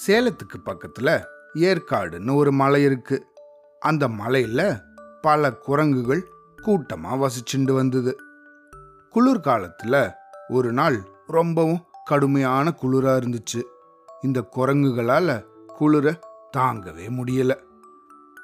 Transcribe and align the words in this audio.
சேலத்துக்கு 0.07 0.57
பக்கத்துல 0.65 1.23
ஏற்காடுன்னு 1.53 2.35
ஒரு 2.35 2.51
மலை 2.51 2.83
இருக்கு. 2.83 3.27
அந்த 3.79 4.07
மலையில 4.07 4.81
பல 5.21 5.53
குரங்குகள் 5.53 6.27
கூட்டமா 6.61 7.17
வசிச்சுண்டு 7.17 7.71
வந்தது. 7.71 8.17
குளிர்காலத்துல 9.15 10.13
ஒரு 10.47 10.73
நாள் 10.73 11.07
ரொம்பவும் 11.27 11.85
கடுமையான 12.03 12.73
குளிரா 12.81 13.21
இருந்துச்சு. 13.21 13.61
இந்த 14.21 14.43
குரங்குகளால 14.55 15.45
குளிர 15.67 16.19
தாங்கவே 16.57 17.09
முடியல. 17.09 17.59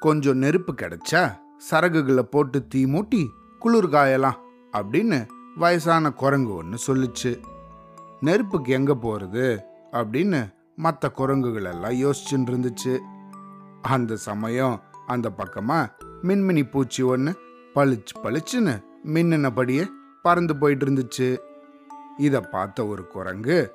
கொஞ்சம் 0.00 0.38
நெருப்பு 0.38 0.72
கிடைச்சா 0.72 1.48
சரகுகளை 1.70 2.22
போட்டு 2.22 2.66
தீ 2.66 2.84
மூட்டி 2.84 3.26
குளிர் 3.58 3.88
காயலாம் 3.88 4.38
அப்படின்னு 4.72 5.26
வயசான 5.56 6.12
குரங்கு 6.12 6.54
ஒன்று 6.54 6.78
சொல்லுச்சு. 6.86 7.40
நெருப்புக்கு 8.20 8.72
எங்க 8.72 8.94
போறது 8.94 9.58
அப்படின்னு 9.92 10.40
மற்ற 10.76 11.10
குரங்குகள் 11.10 11.64
எல்லாம் 11.64 11.96
யோசிச்சுட்டு 12.04 12.50
இருந்துச்சு. 12.52 12.98
அந்த 13.82 14.16
சமயம் 14.16 14.82
அந்த 15.06 15.30
பக்கமா 15.38 15.78
மின்மினி 16.22 16.70
பூச்சி 16.70 17.02
ஒன்று 17.02 17.32
பளிச்சு 17.74 18.14
பளிச்சுன்னு 18.22 18.82
மின்னினபடியே 19.04 19.84
பறந்து 20.22 20.56
போயிட்டு 20.56 20.86
இருந்துச்சு. 20.86 21.38
இதை 22.16 22.40
பார்த்த 22.40 22.86
ஒரு 22.86 23.06
குரங்கு 23.06 23.72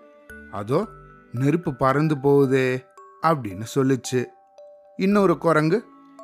அதோ 0.52 0.88
நெருப்பு 1.32 1.74
பறந்து 1.76 2.16
போகுதே 2.16 2.86
அப்படின்னு 3.22 3.66
சொல்லுச்சு. 3.76 4.26
இன்னொரு 4.98 5.38
குரங்கு 5.38 5.78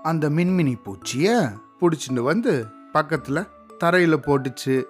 அந்த 0.04 0.30
மின்மினி 0.30 0.76
பூச்சிய 0.84 1.52
பிடிச்சிட்டு 1.80 2.20
வந்து 2.20 2.66
பக்கத்துல 2.94 3.48
தரையில 3.84 4.16
போட்டுச்சு. 4.18 4.84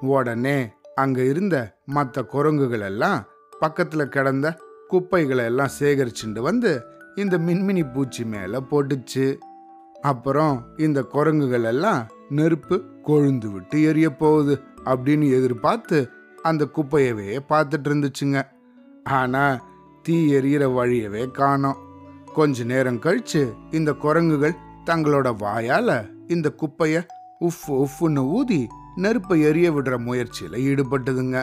உடனே 0.00 0.70
அங்க 0.94 1.22
இருந்த 1.22 1.76
மற்ற 1.86 2.24
குரங்குகள் 2.24 2.80
எல்லாம் 2.80 3.24
பக்கத்துல 3.60 4.04
கிடந்த 4.04 4.58
குப்பைகளை 4.88 5.44
எல்லாம் 5.44 5.68
சேகரிச்சுட்டு 5.80 6.40
வந்து 6.40 6.82
இந்த 7.14 7.38
மின்மினி 7.38 7.92
பூச்சி 7.92 8.24
மேல 8.24 8.60
போட்டுச்சு. 8.60 9.36
அப்புறம் 10.00 10.66
இந்த 10.76 11.02
குரங்குகள் 11.02 11.64
எல்லாம் 11.64 12.06
நெருப்பு 12.28 12.84
கொழுந்து 13.04 13.52
விட்டு 13.52 13.82
எரிய 13.82 14.10
போகுது 14.10 14.62
அப்படின்னு 14.84 15.30
எதிர்பார்த்து 15.30 16.08
அந்த 16.42 16.68
குப்பையவே 16.76 17.38
பார்த்துட்டு 17.48 17.88
இருந்துச்சுங்க. 17.88 18.42
ஆனா 19.04 19.64
தீ 20.02 20.34
எரியிற 20.34 20.60
வழியவே 20.60 21.30
காணோம். 21.30 21.86
கொஞ்ச 22.38 22.64
நேரம் 22.64 22.98
கழிச்சு 23.02 23.40
இந்த 23.70 23.90
குரங்குகள் 23.92 24.54
தங்களோட 24.86 25.28
வாயால 25.42 25.90
இந்த 26.26 26.48
குப்பைய 26.60 26.96
உஃப் 27.40 27.64
உஃப்னு 27.68 28.22
ஊதி 28.36 28.60
நெருப்பை 28.96 29.36
எரிய 29.48 29.68
விடுற 29.70 29.94
முயற்சியில 30.06 30.60
ஈடுபட்டதுங்க. 30.68 31.38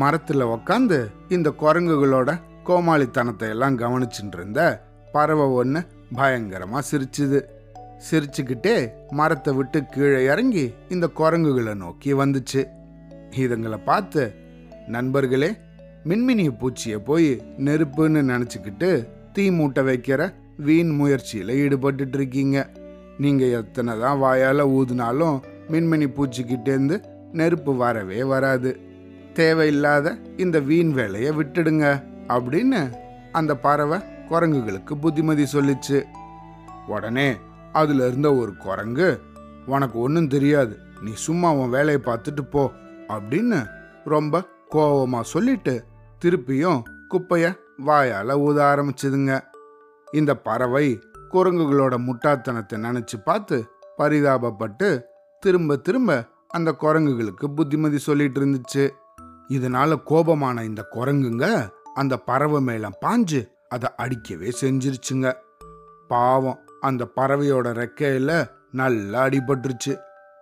மரத்துல 0.00 0.46
உக்காந்து 0.54 0.98
இந்த 1.28 1.48
குரங்குகளோட 1.60 2.30
கோமாளித்தனத்தை 2.64 3.48
எல்லாம் 3.48 3.78
கவனிச்சுட்டு 3.78 4.36
இருந்த 4.38 4.60
பறவை 5.12 5.46
ஒன்று 5.60 5.80
பயங்கரமா 6.14 6.80
சிரிச்சுது. 6.90 7.40
சிரிச்சுக்கிட்டே 8.08 8.76
மரத்தை 9.10 9.54
விட்டு 9.54 9.80
கீழே 9.84 10.20
இறங்கி 10.24 10.66
இந்த 10.88 11.08
குரங்குகளை 11.20 11.74
நோக்கி 11.74 12.12
வந்துச்சு. 12.14 12.62
இதுங்களை 13.42 13.78
பார்த்து 13.84 14.24
நண்பர்களே 14.86 15.50
மின்மினி 16.08 16.48
பூச்சியை 16.60 16.98
போய் 16.98 17.30
நெருப்புன்னு 17.58 18.20
நினச்சிக்கிட்டு 18.32 18.90
தீ 19.32 19.50
மூட்டை 19.50 19.82
வைக்கிற 19.84 20.20
வீண் 20.56 20.90
முயற்சியில் 20.90 21.52
ஈடுபட்டுட்டு 21.62 22.16
இருக்கீங்க 22.18 22.56
நீங்கள் 23.18 23.50
எத்தனை 23.50 23.92
தான் 24.00 24.18
வாயால் 24.18 24.64
ஊதுனாலும் 24.78 25.36
மின்மினி 25.70 26.08
பூச்சிக்கிட்டேருந்து 26.16 26.96
நெருப்பு 27.32 27.72
வரவே 27.76 28.22
வராது. 28.22 28.70
தேவையில்லாத 29.32 30.16
இந்த 30.36 30.58
வீண் 30.60 30.92
வேலையை 30.92 31.30
விட்டுடுங்க 31.30 31.86
அப்படின்னு 32.28 32.80
அந்த 33.32 33.56
பறவை 33.56 33.98
குரங்குகளுக்கு 34.30 34.94
புத்திமதி 35.00 35.44
சொல்லிச்சு. 35.52 35.98
உடனே 36.86 37.28
அதுல 37.72 38.06
இருந்த 38.06 38.28
ஒரு 38.34 38.56
குரங்கு 38.56 39.08
உனக்கு 39.66 39.96
ஒன்றும் 40.00 40.28
தெரியாது. 40.28 40.74
நீ 41.00 41.12
சும்மா 41.26 41.48
உன் 41.52 41.74
வேலையை 41.76 42.00
பார்த்துட்டு 42.04 42.42
போ 42.50 42.62
அப்படின்னு 43.08 43.58
ரொம்ப 44.04 44.44
கோபமாக 44.68 45.30
சொல்லிட்டு 45.34 45.84
திருப்பியும் 46.22 46.80
குப்பையை 47.08 47.50
வாயால் 47.84 48.34
ஊத 48.36 48.58
ஆரம்பிச்சுதுங்க. 48.64 49.40
இந்த 50.12 50.36
பறவை 50.36 50.86
குரங்குகளோட 51.32 51.94
முட்டாத்தனத்தை 52.06 52.76
நினச்சி 52.84 53.16
பார்த்து 53.24 53.56
பரிதாபப்பட்டு 53.98 55.02
திரும்ப 55.40 55.76
திரும்ப 55.76 56.24
அந்த 56.48 56.70
குரங்குகளுக்கு 56.80 57.46
புத்திமதி 57.54 57.98
சொல்லிட்டு 57.98 58.40
இருந்துச்சு. 58.40 58.84
இதனால 59.48 60.02
கோபமான 60.10 60.64
இந்த 60.64 60.82
குரங்குங்க 60.92 61.46
அந்த 61.94 62.16
பறவை 62.16 62.60
மேல 62.60 62.88
பாஞ்சு 63.06 63.40
அதை 63.68 63.88
அடிக்கவே 63.96 64.50
செஞ்சிருச்சுங்க. 64.60 65.32
பாவம் 66.08 66.58
அந்த 66.80 67.06
பறவையோட 67.16 67.68
ரெக்கையில 67.82 68.32
நல்லா 68.72 69.24
அடிபட்டுருச்சு. 69.24 69.92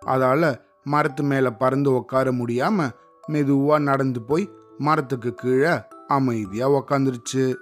அதால 0.05 0.59
மரத்து 0.83 1.23
மேல 1.23 1.51
பறந்து 1.51 1.93
உட்கார 1.93 2.31
முடியாம 2.31 2.89
மெதுவா 3.27 3.79
நடந்து 3.79 4.21
போய் 4.21 4.45
மரத்துக்கு 4.77 5.33
கீழே 5.33 5.73
அமைதியாக 6.07 6.83
உக்காந்துருச்சு. 6.83 7.55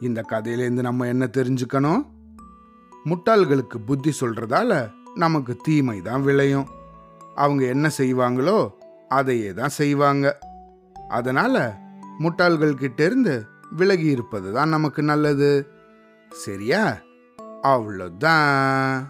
இந்த 0.00 0.24
கதையிலேருந்து 0.28 0.80
நம்ம 0.80 1.06
என்ன 1.06 1.30
தெரிஞ்சுக்கணும்? 1.32 2.06
முட்டாள்களுக்கு 3.04 3.78
புத்தி 3.86 4.12
சொல்கிறதால 4.20 4.90
நமக்கு 5.14 5.56
தீமை 5.56 6.00
தான் 6.00 6.22
விளையும். 6.22 6.66
அவங்க 7.34 7.64
என்ன 7.64 7.90
செய்வாங்களோ 7.98 8.70
அதையே 9.08 9.52
தான் 9.52 9.68
செய்வாங்க. 9.68 10.38
அதனால் 11.08 11.72
முட்டாள்கள்கிட்டேருந்து 12.18 13.42
விலகி 13.70 14.06
இருப்பது 14.06 14.52
தான் 14.52 14.68
நமக்கு 14.68 15.02
நல்லது. 15.02 15.66
சரியா? 16.30 16.98
அவ்வளோதான். 17.62 19.06